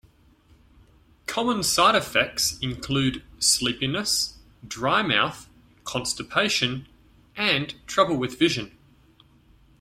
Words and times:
Common 1.27 1.61
side 1.61 1.93
effects 1.93 2.57
include 2.59 3.23
sleepiness, 3.37 4.39
dry 4.67 5.03
mouth, 5.03 5.47
constipation, 5.83 6.87
and 7.37 7.75
trouble 7.85 8.17
with 8.17 8.39
vision. 8.39 8.75